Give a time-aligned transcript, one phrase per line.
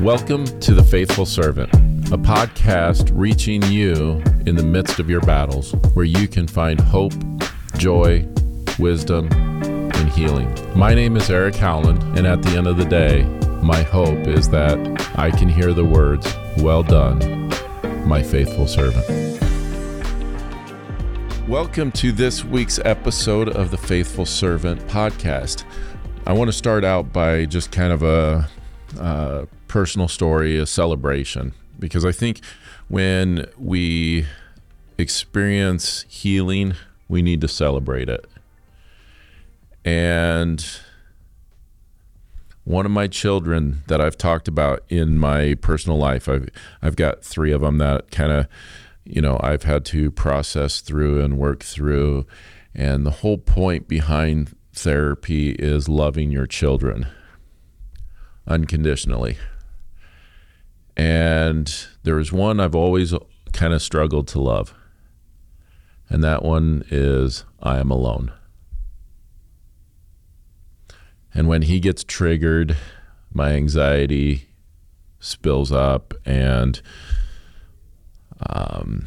[0.00, 1.74] Welcome to The Faithful Servant,
[2.12, 7.12] a podcast reaching you in the midst of your battles, where you can find hope,
[7.78, 8.24] joy,
[8.78, 10.54] wisdom, and healing.
[10.78, 13.24] My name is Eric Howland, and at the end of the day,
[13.60, 14.78] my hope is that
[15.18, 17.48] I can hear the words, Well done,
[18.06, 19.04] my faithful servant.
[21.48, 25.64] Welcome to this week's episode of the Faithful Servant podcast.
[26.24, 28.48] I want to start out by just kind of a,
[28.98, 32.40] a personal story, a celebration, because I think
[32.88, 34.26] when we
[34.96, 36.74] experience healing,
[37.08, 38.26] we need to celebrate it.
[39.84, 40.64] And
[42.64, 46.50] one of my children that I've talked about in my personal life, I've
[46.82, 48.46] I've got three of them that kind of,
[49.04, 52.26] you know, I've had to process through and work through,
[52.74, 57.06] and the whole point behind therapy is loving your children
[58.48, 59.36] unconditionally.
[60.96, 63.14] And there is one I've always
[63.52, 64.74] kind of struggled to love,
[66.08, 68.32] and that one is I am alone.
[71.32, 72.76] And when he gets triggered,
[73.32, 74.48] my anxiety
[75.20, 76.80] spills up and
[78.48, 79.06] um,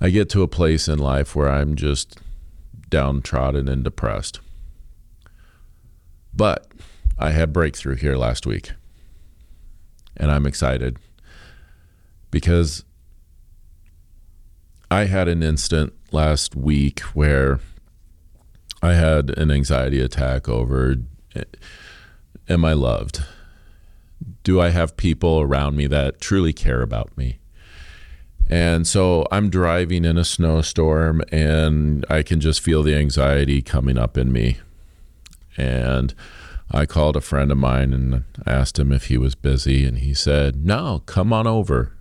[0.00, 2.18] I get to a place in life where I'm just
[2.90, 4.40] downtrodden and depressed.
[6.36, 6.70] But
[7.18, 8.72] I had breakthrough here last week.
[10.16, 10.98] And I'm excited
[12.30, 12.84] because
[14.90, 17.60] I had an instant last week where
[18.82, 20.96] I had an anxiety attack over
[21.34, 21.44] eh,
[22.48, 23.24] am I loved?
[24.42, 27.38] Do I have people around me that truly care about me?
[28.48, 33.98] And so I'm driving in a snowstorm and I can just feel the anxiety coming
[33.98, 34.58] up in me.
[35.56, 36.14] And
[36.70, 40.14] I called a friend of mine and asked him if he was busy, and he
[40.14, 41.92] said, No, come on over.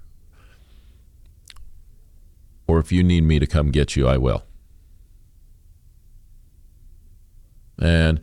[2.67, 4.43] Or if you need me to come get you, I will.
[7.79, 8.19] And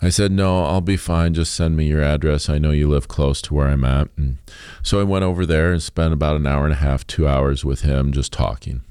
[0.00, 1.34] I said, No, I'll be fine.
[1.34, 2.48] Just send me your address.
[2.48, 4.08] I know you live close to where I'm at.
[4.16, 4.38] And
[4.82, 7.64] so I went over there and spent about an hour and a half, two hours
[7.64, 8.82] with him just talking.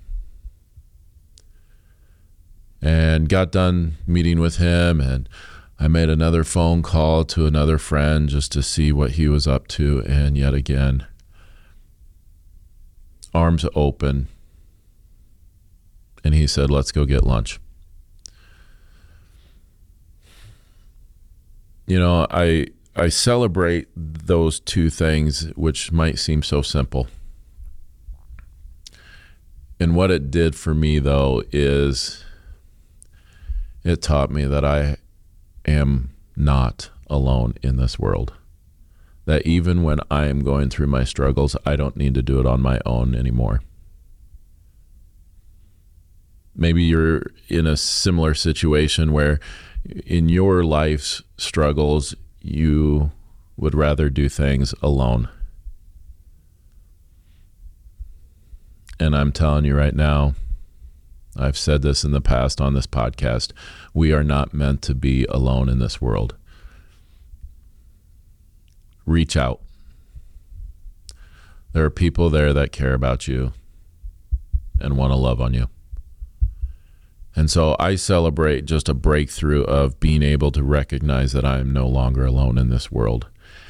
[2.82, 5.02] And got done meeting with him.
[5.02, 5.28] And
[5.80, 9.68] I made another phone call to another friend just to see what he was up
[9.70, 10.04] to.
[10.08, 11.06] And yet again,
[13.34, 14.28] arms open.
[16.24, 17.60] And he said, Let's go get lunch.
[21.88, 27.08] you know, I I celebrate those two things, which might seem so simple.
[29.80, 32.26] And what it did for me, though, is
[33.84, 34.98] it taught me that I
[35.68, 38.34] am not alone in this world.
[39.26, 42.46] That even when I am going through my struggles, I don't need to do it
[42.46, 43.62] on my own anymore.
[46.56, 49.40] Maybe you're in a similar situation where
[50.06, 53.12] in your life's struggles, you
[53.58, 55.30] would rather do things alone.
[59.00, 60.34] And I'm telling you right now,
[61.38, 63.52] I've said this in the past on this podcast,
[63.94, 66.36] we are not meant to be alone in this world.
[69.06, 69.62] Reach out.
[71.74, 73.54] There are people there that care about you
[74.80, 75.68] and want to love on you.
[77.36, 81.72] And so I celebrate just a breakthrough of being able to recognize that I am
[81.72, 83.28] no longer alone in this world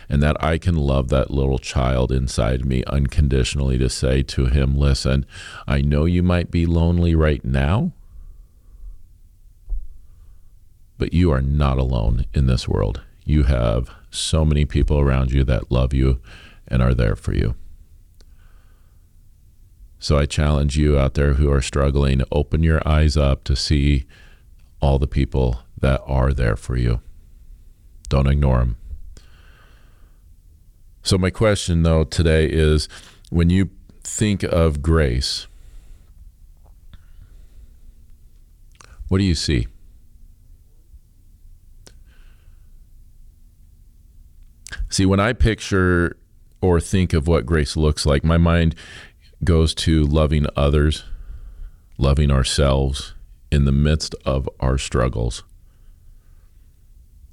[0.09, 4.78] and that I can love that little child inside me unconditionally to say to him,
[4.78, 5.25] Listen,
[5.68, 7.91] I know you might be lonely right now,
[10.97, 13.01] but you are not alone in this world.
[13.25, 16.22] You have so many people around you that love you
[16.68, 17.56] and are there for you.
[20.00, 24.06] So I challenge you out there who are struggling, open your eyes up to see
[24.79, 27.01] all the people that are there for you.
[28.09, 28.78] Don't ignore them.
[31.07, 32.89] So, my question though today is
[33.30, 33.69] when you
[34.04, 35.48] think of grace,
[39.07, 39.68] what do you see?
[44.89, 46.18] See, when I picture
[46.59, 48.75] or think of what grace looks like, my mind
[49.45, 51.06] goes to loving others,
[51.98, 53.13] loving ourselves
[53.50, 55.45] in the midst of our struggles.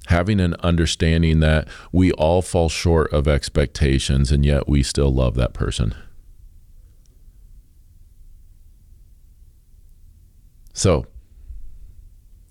[0.07, 5.35] Having an understanding that we all fall short of expectations and yet we still love
[5.35, 5.95] that person.
[10.73, 11.07] So,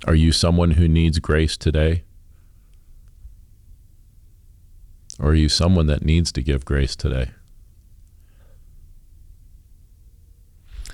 [0.07, 2.05] are you someone who needs grace today?
[5.21, 7.31] Or are you someone that needs to give grace today?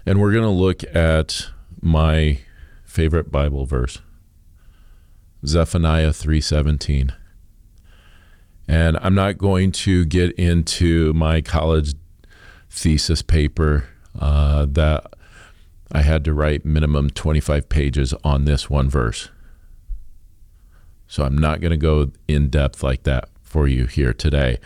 [0.04, 1.46] And we're going to look at
[1.80, 2.40] my
[2.84, 4.00] favorite Bible verse,
[5.44, 7.12] Zephaniah 3:17.
[8.68, 11.94] And I'm not going to get into my college
[12.70, 13.86] thesis paper
[14.18, 15.12] uh, that
[15.90, 19.28] I had to write minimum 25 pages on this one verse.
[21.08, 24.58] So I'm not going to go in depth like that for you here today.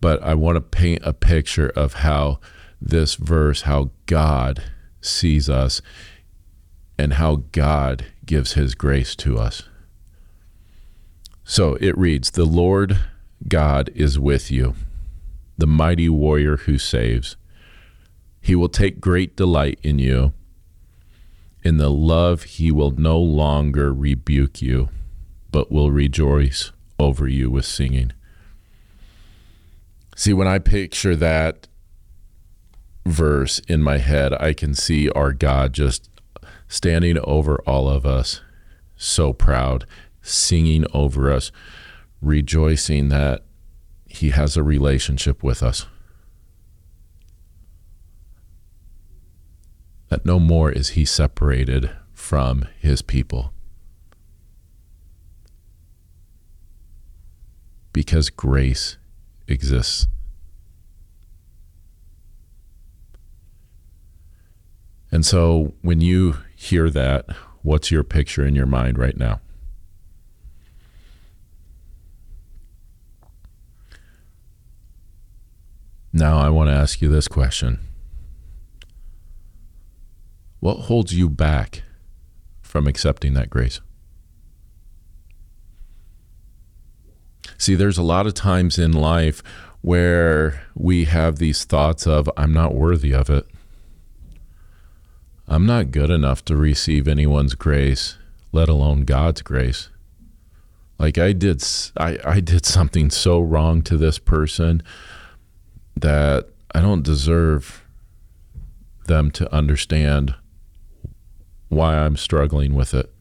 [0.00, 2.38] But I want to paint a picture of how
[2.80, 4.62] this verse, how God
[5.00, 5.82] sees us,
[6.96, 9.67] and how God gives his grace to us.
[11.50, 13.00] So it reads The Lord
[13.48, 14.74] God is with you,
[15.56, 17.38] the mighty warrior who saves.
[18.42, 20.34] He will take great delight in you.
[21.62, 24.90] In the love, he will no longer rebuke you,
[25.50, 28.12] but will rejoice over you with singing.
[30.14, 31.66] See, when I picture that
[33.06, 36.10] verse in my head, I can see our God just
[36.68, 38.42] standing over all of us,
[38.98, 39.86] so proud,
[40.28, 41.50] singing over us,
[42.20, 43.44] rejoicing that
[44.06, 45.86] He has a relationship with us.
[50.08, 53.52] That no more is He separated from His people.
[57.92, 58.96] Because grace
[59.46, 60.06] exists.
[65.10, 67.26] And so when you hear that,
[67.62, 69.40] what's your picture in your mind right now?
[76.12, 77.80] Now, I want to ask you this question
[80.60, 81.82] What holds you back
[82.62, 83.80] from accepting that grace?
[87.58, 89.42] See, there's a lot of times in life
[89.80, 93.46] where we have these thoughts of, I'm not worthy of it.
[95.46, 98.16] I'm not good enough to receive anyone's grace,
[98.52, 99.88] let alone God's grace.
[100.98, 101.64] Like I did
[101.96, 104.82] I, I did something so wrong to this person
[106.00, 107.84] that I don't deserve
[109.06, 110.34] them to understand
[111.68, 113.12] why I'm struggling with it.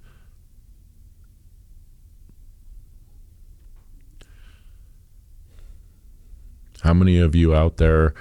[6.81, 8.13] How many of you out there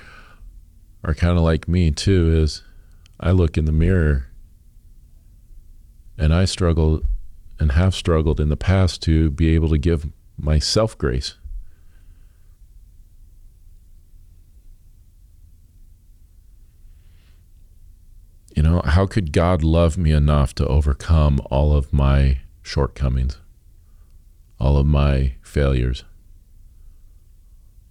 [1.05, 2.63] are kind of like me too is
[3.21, 4.27] I look in the mirror
[6.19, 7.03] and I struggle
[7.59, 11.37] and have struggled in the past to be able to give myself grace.
[18.57, 23.39] You know, how could God love me enough to overcome all of my shortcomings,
[24.59, 26.03] all of my failures?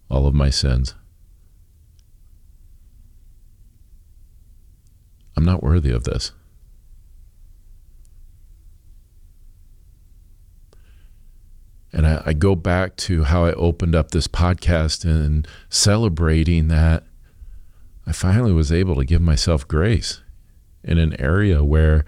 [0.09, 0.95] all of my sins.
[5.35, 6.31] I'm not worthy of this.
[11.91, 17.03] And I, I, go back to how I opened up this podcast and celebrating that
[18.05, 20.21] I finally was able to give myself grace
[20.85, 22.05] in an area where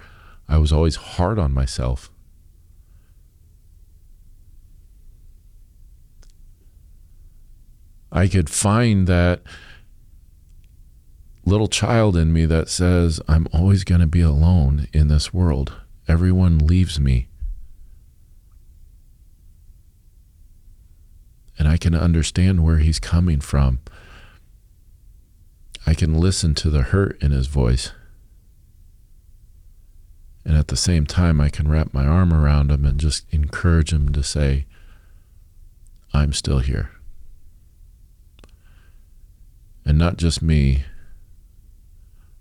[0.47, 2.09] I was always hard on myself.
[8.11, 9.41] I could find that
[11.43, 15.73] little child in me that says, I'm always going to be alone in this world.
[16.07, 17.27] Everyone leaves me.
[21.59, 23.79] And I can understand where he's coming from.
[25.85, 27.91] I can listen to the hurt in his voice.
[30.67, 34.11] At the same time, I can wrap my arm around him and just encourage him
[34.11, 34.65] to say,
[36.13, 36.91] I'm still here.
[39.85, 40.83] And not just me,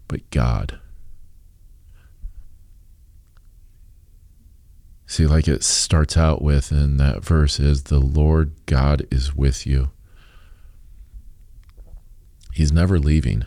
[0.09, 0.81] but God.
[5.07, 9.69] See, like it starts out with in that verse is the Lord God is with
[9.69, 9.91] you.
[12.53, 13.45] He's never leaving.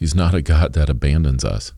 [0.00, 1.72] He's not a God that abandons us.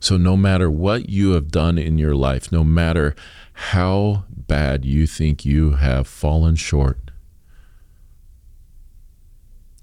[0.00, 3.16] So, no matter what you have done in your life, no matter
[3.52, 7.10] how bad you think you have fallen short,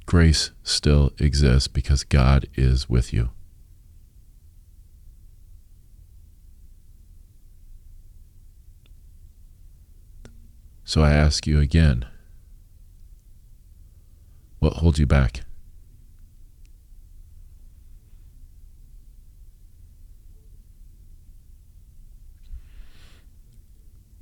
[0.06, 3.30] grace still exists because God is with you.
[10.88, 12.06] So I ask you again
[14.60, 15.42] what holds you back?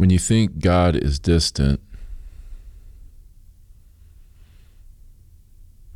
[0.03, 1.79] When you think God is distant,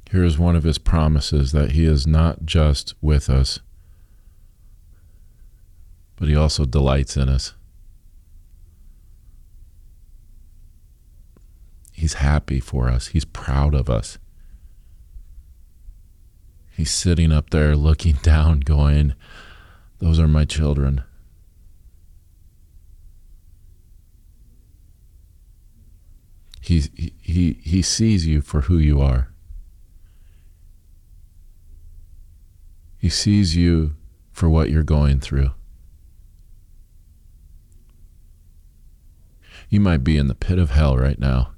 [0.10, 3.60] here is one of his promises that he is not just with us,
[6.16, 7.54] but he also delights in us.
[11.92, 14.18] He's happy for us, he's proud of us.
[16.72, 19.16] He's sitting up there looking down, going,
[20.00, 21.04] Those are my children.
[26.68, 26.84] He,
[27.22, 29.32] he, he sees you for who you are.
[32.98, 33.96] He sees you
[34.34, 35.52] for what you're going through.
[39.70, 41.54] You might be in the pit of hell right now.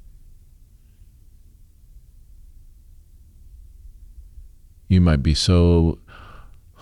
[4.87, 5.97] You might be so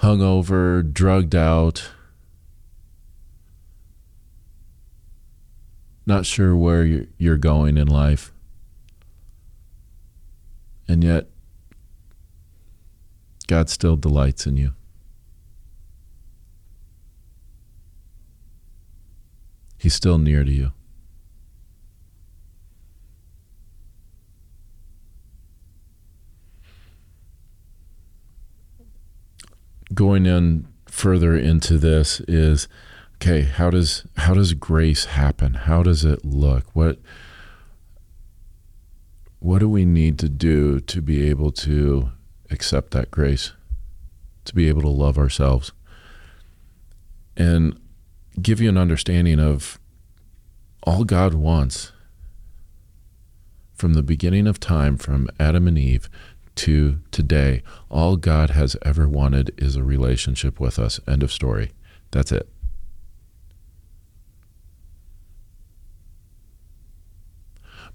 [0.01, 1.91] hungover, drugged out,
[6.07, 8.31] not sure where you're going in life.
[10.87, 11.27] And yet,
[13.47, 14.73] God still delights in you.
[19.77, 20.71] He's still near to you.
[29.93, 32.67] Going in further into this is
[33.21, 35.53] okay how does how does grace happen?
[35.53, 36.65] How does it look?
[36.73, 36.99] What
[39.39, 42.11] what do we need to do to be able to
[42.49, 43.53] accept that grace?
[44.45, 45.71] To be able to love ourselves?
[47.35, 47.79] And
[48.41, 49.79] give you an understanding of
[50.83, 51.91] all God wants
[53.75, 56.09] from the beginning of time from Adam and Eve
[56.55, 60.99] to today all God has ever wanted is a relationship with us.
[61.07, 61.71] End of story.
[62.09, 62.49] That's it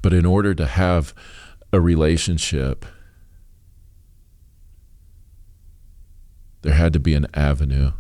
[0.02, 1.14] But in order to have
[1.72, 2.84] a relationship,
[6.62, 7.92] there had to be an avenue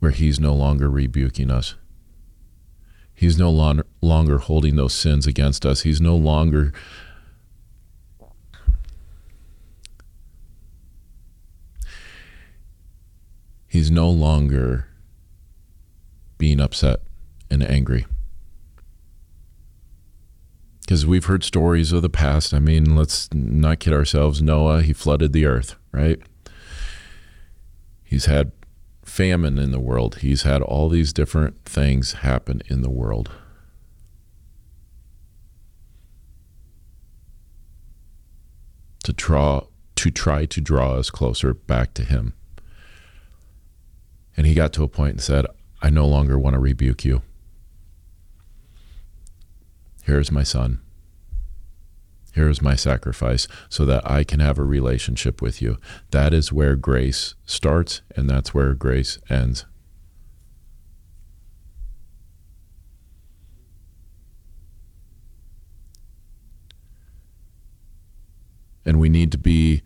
[0.00, 1.76] where he's no longer rebuking us.
[3.14, 5.82] He's no longer, holding those sins against us.
[5.82, 6.72] He's no longer
[13.68, 14.88] He's no longer
[16.38, 17.00] being upset
[17.50, 18.06] and angry
[20.86, 22.54] because we've heard stories of the past.
[22.54, 24.40] I mean, let's not kid ourselves.
[24.40, 26.20] Noah, he flooded the earth, right?
[28.04, 28.52] He's had
[29.02, 33.32] famine in the world, he's had all these different things happen in the world.
[39.02, 39.66] To draw
[39.96, 42.34] to try to draw us closer back to him.
[44.36, 45.46] And he got to a point and said,
[45.82, 47.22] I no longer want to rebuke you.
[50.06, 50.78] Here's my son.
[52.32, 55.78] Here's my sacrifice so that I can have a relationship with you.
[56.12, 59.64] That is where grace starts, and that's where grace ends.
[68.84, 69.82] And we need to be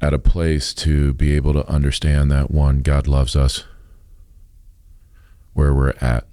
[0.00, 3.62] at a place to be able to understand that one, God loves us
[5.52, 6.26] where we're at.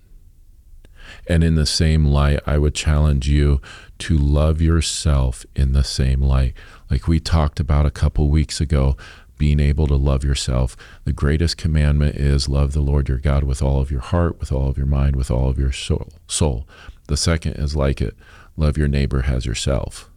[1.27, 3.61] And in the same light, I would challenge you
[3.99, 6.53] to love yourself in the same light.
[6.89, 8.97] Like we talked about a couple weeks ago,
[9.37, 10.77] being able to love yourself.
[11.05, 14.51] The greatest commandment is love the Lord your God with all of your heart, with
[14.51, 16.67] all of your mind, with all of your soul.
[17.07, 18.15] The second is like it
[18.55, 20.09] love your neighbor as yourself.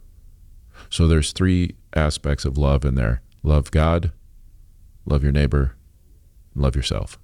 [0.89, 4.11] So there's three aspects of love in there love God,
[5.05, 5.75] love your neighbor,
[6.55, 7.17] love yourself.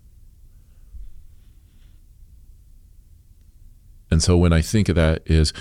[4.14, 5.54] And so when I think of that is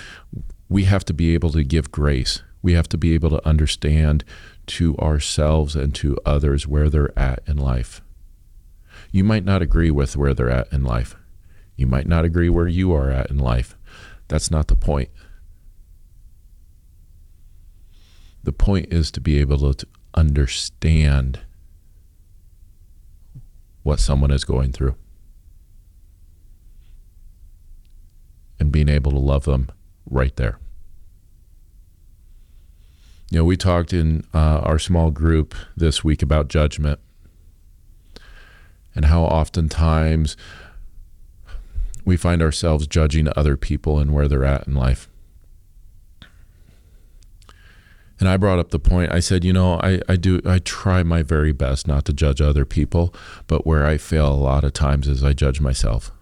[0.69, 2.43] we have to be able to give grace.
[2.61, 4.23] We have to be able to understand
[4.67, 8.03] to ourselves and to others where they're at in life.
[9.11, 11.15] You might not agree with where they're at in life.
[11.75, 13.75] You might not agree where you are at in life.
[14.27, 15.09] That's not the point.
[18.43, 21.39] The point is to be able to understand
[23.81, 24.93] what someone is going through.
[28.63, 29.69] And being able to love them
[30.09, 30.57] right there.
[33.29, 37.01] You know, we talked in uh, our small group this week about judgment
[38.95, 40.37] and how oftentimes
[42.05, 45.09] we find ourselves judging other people and where they're at in life.
[48.17, 51.03] And I brought up the point, I said, you know, I, I do, I try
[51.03, 53.13] my very best not to judge other people,
[53.47, 56.13] but where I fail a lot of times is I judge myself.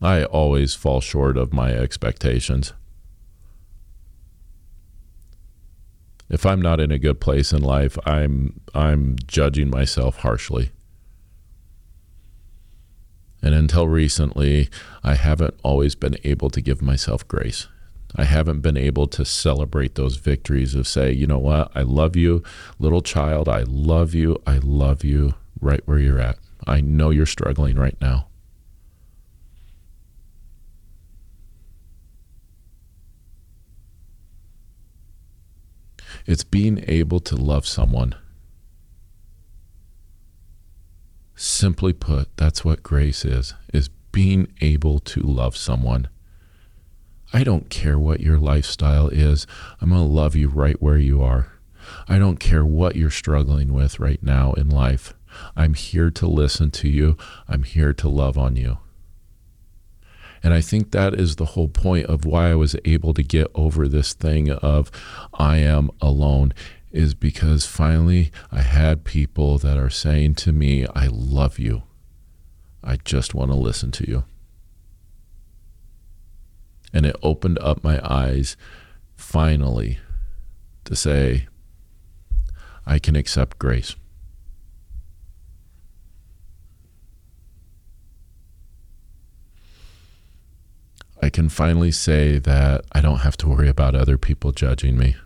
[0.00, 2.72] I always fall short of my expectations.
[6.28, 10.72] If I'm not in a good place in life, I'm I'm judging myself harshly.
[13.42, 14.68] And until recently,
[15.04, 17.68] I haven't always been able to give myself grace.
[18.16, 22.16] I haven't been able to celebrate those victories of say, you know what, I love
[22.16, 22.42] you,
[22.78, 26.38] little child, I love you, I love you right where you're at.
[26.66, 28.28] I know you're struggling right now.
[36.26, 38.14] It's being able to love someone.
[41.34, 46.08] Simply put, that's what grace is, is being able to love someone.
[47.32, 49.46] I don't care what your lifestyle is.
[49.80, 51.52] I'm going to love you right where you are.
[52.08, 55.14] I don't care what you're struggling with right now in life.
[55.54, 57.16] I'm here to listen to you.
[57.48, 58.78] I'm here to love on you.
[60.46, 63.48] And I think that is the whole point of why I was able to get
[63.56, 64.92] over this thing of
[65.34, 66.54] I am alone
[66.92, 71.82] is because finally I had people that are saying to me, I love you.
[72.84, 74.22] I just want to listen to you.
[76.92, 78.56] And it opened up my eyes
[79.16, 79.98] finally
[80.84, 81.48] to say,
[82.86, 83.96] I can accept grace.
[91.22, 95.16] I can finally say that I don't have to worry about other people judging me.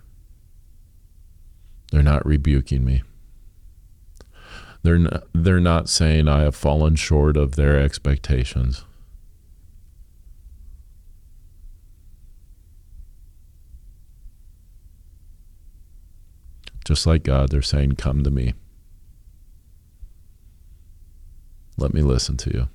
[1.90, 3.02] They're not rebuking me.
[4.82, 8.84] They're not, they're not saying I have fallen short of their expectations.
[16.84, 18.54] Just like God, they're saying, Come to me.
[21.76, 22.68] Let me listen to you.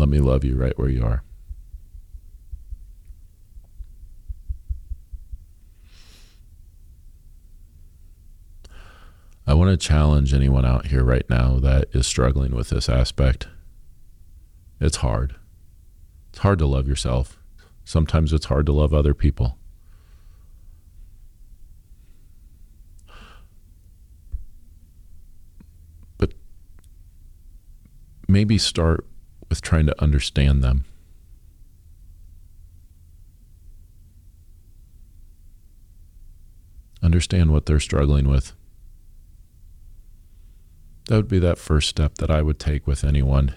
[0.00, 1.22] Let me love you right where you are.
[9.46, 13.48] I want to challenge anyone out here right now that is struggling with this aspect.
[14.80, 15.34] It's hard.
[16.30, 17.38] It's hard to love yourself.
[17.84, 19.58] Sometimes it's hard to love other people.
[26.16, 26.32] But
[28.26, 29.04] maybe start
[29.50, 30.86] with trying to understand them.
[37.02, 38.54] Understand what they're struggling with.
[41.08, 43.54] That would be that first step that I would take with anyone.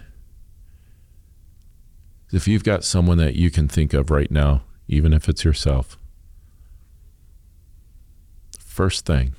[2.32, 6.00] If you've got someone that you can think of right now, even if it's yourself,
[8.60, 9.36] first thing,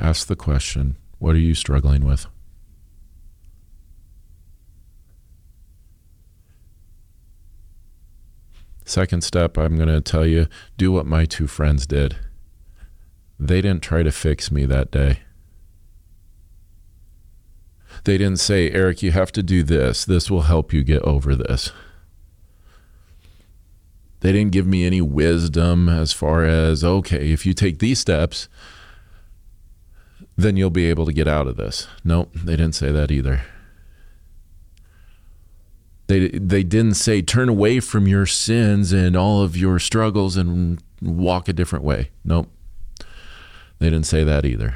[0.00, 2.26] ask the question what are you struggling with?
[8.88, 10.46] Second step, I'm going to tell you
[10.78, 12.16] do what my two friends did.
[13.38, 15.20] They didn't try to fix me that day.
[18.04, 20.06] They didn't say, Eric, you have to do this.
[20.06, 21.70] This will help you get over this.
[24.20, 28.48] They didn't give me any wisdom as far as, okay, if you take these steps,
[30.34, 31.86] then you'll be able to get out of this.
[32.04, 33.42] Nope, they didn't say that either.
[36.08, 40.82] They they didn't say turn away from your sins and all of your struggles and
[41.02, 42.10] walk a different way.
[42.24, 42.50] Nope.
[43.78, 44.74] They didn't say that either.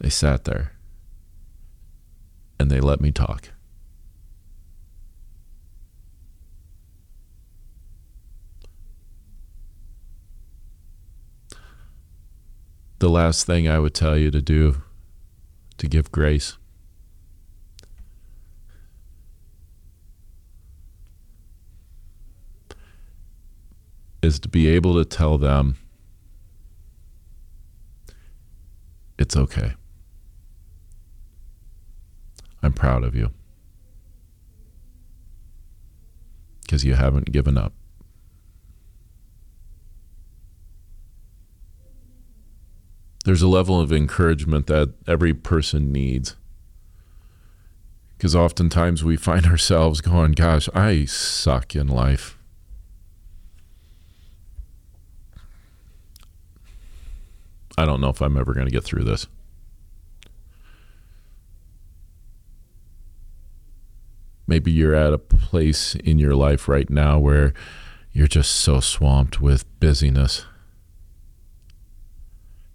[0.00, 0.72] They sat there
[2.58, 3.50] and they let me talk.
[13.00, 14.82] The last thing I would tell you to do
[15.76, 16.57] to give grace
[24.22, 25.76] is to be able to tell them
[29.18, 29.74] it's okay.
[32.62, 33.30] I'm proud of you
[36.62, 37.72] because you haven't given up.
[43.24, 46.34] There's a level of encouragement that every person needs.
[48.16, 52.37] Because oftentimes we find ourselves going, Gosh, I suck in life.
[57.78, 59.28] I don't know if I'm ever going to get through this.
[64.48, 67.54] Maybe you're at a place in your life right now where
[68.10, 70.44] you're just so swamped with busyness.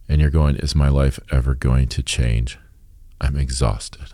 [0.07, 2.57] And you're going, is my life ever going to change?
[3.19, 4.13] I'm exhausted.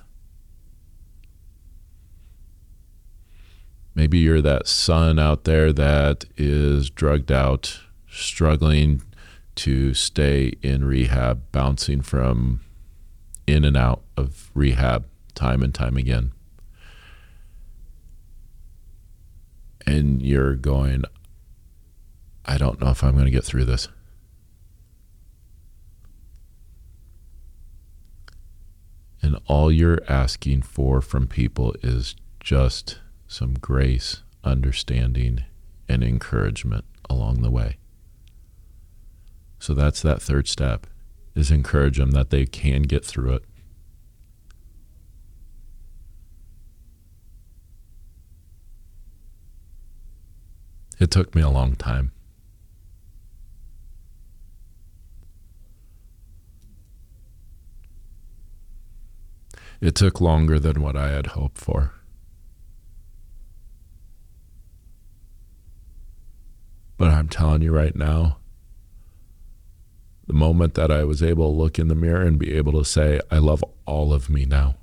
[3.94, 9.04] Maybe you're that son out there that is drugged out, struggling
[9.60, 12.62] to stay in rehab, bouncing from
[13.46, 16.32] in and out of rehab time and time again.
[19.86, 21.04] And you're going,
[22.46, 23.90] I don't know if I'm going to get through this.
[29.22, 35.44] And all you're asking for from people is just some grace, understanding,
[35.90, 37.76] and encouragement along the way.
[39.60, 40.88] So that's that third step
[41.36, 43.44] is encourage them that they can get through it.
[51.00, 52.12] It took me a long time.
[59.82, 61.94] It took longer than what I had hoped for.
[66.98, 68.39] But I'm telling you right now,
[70.30, 72.86] the moment that I was able to look in the mirror and be able to
[72.86, 74.76] say, I love all of me now,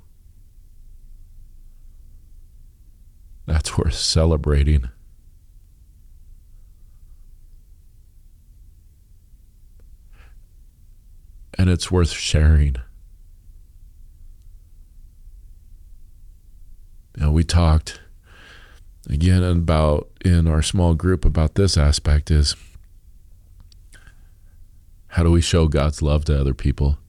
[3.45, 4.89] that's worth celebrating.
[11.57, 12.75] And it's worth sharing.
[17.15, 18.01] You know, we talked
[19.09, 22.53] again about in our small group about this aspect is
[25.17, 26.99] how do we show God's love to other people?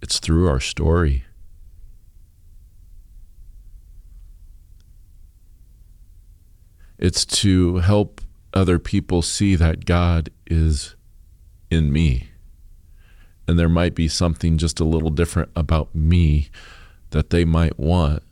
[0.00, 1.24] It's through our story.
[6.98, 8.22] It's to help
[8.54, 10.96] other people see that God is
[11.70, 12.30] in me.
[13.46, 16.48] And there might be something just a little different about me
[17.10, 18.22] that they might want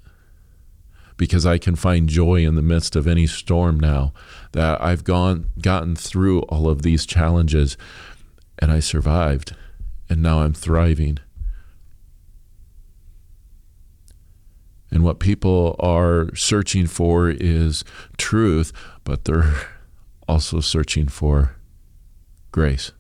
[1.16, 4.12] because I can find joy in the midst of any storm now
[4.52, 7.76] that I've gone gotten through all of these challenges
[8.58, 9.54] and I survived
[10.08, 11.18] and now I'm thriving.
[14.90, 17.82] And what people are searching for is
[18.18, 18.72] truth,
[19.04, 19.54] but they're
[20.28, 21.56] also searching for
[22.52, 22.92] grace.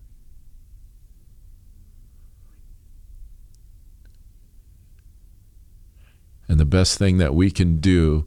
[6.52, 8.26] And the best thing that we can do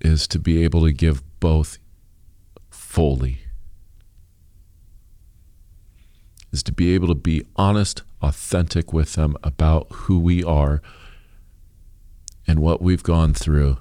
[0.00, 1.78] is to be able to give both
[2.70, 3.42] fully.
[6.50, 10.82] Is to be able to be honest, authentic with them about who we are
[12.48, 13.78] and what we've gone through.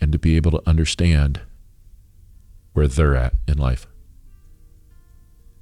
[0.00, 1.40] And to be able to understand
[2.72, 3.88] where they're at in life.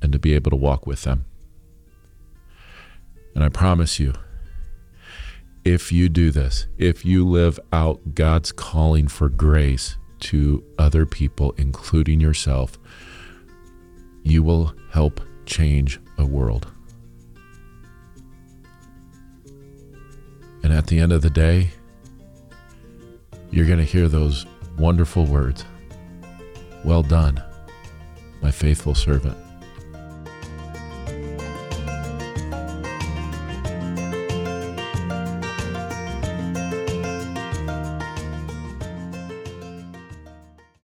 [0.03, 1.25] And to be able to walk with them.
[3.35, 4.13] And I promise you,
[5.65, 11.55] if you do this, if you live out God's calling for grace to other people,
[11.57, 12.79] including yourself,
[14.23, 16.67] you will help change a world.
[20.63, 21.71] And at the end of the day,
[23.51, 24.47] you're going to hear those
[24.79, 25.65] wonderful words
[26.85, 27.43] Well done,
[28.41, 29.42] my faithful servant.